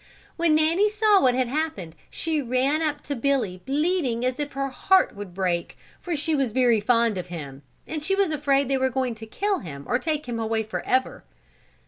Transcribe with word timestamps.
When 0.35 0.55
Nanny 0.55 0.89
saw 0.89 1.21
what 1.21 1.35
had 1.35 1.47
happened 1.47 1.93
she 2.09 2.41
ran 2.41 2.81
up 2.81 3.03
to 3.03 3.15
Billy 3.15 3.61
bleating 3.67 4.25
as 4.25 4.39
if 4.39 4.53
her 4.53 4.69
heart 4.69 5.15
would 5.15 5.35
break 5.35 5.77
for 5.99 6.15
she 6.15 6.33
was 6.33 6.53
very 6.53 6.79
fond 6.81 7.19
of 7.19 7.27
him, 7.27 7.61
and 7.85 8.03
she 8.03 8.15
was 8.15 8.31
afraid 8.31 8.67
they 8.67 8.79
were 8.79 8.89
going 8.89 9.13
to 9.13 9.27
kill 9.27 9.59
him 9.59 9.83
or 9.87 9.99
take 9.99 10.25
him 10.25 10.39
away 10.39 10.63
forever. 10.63 11.23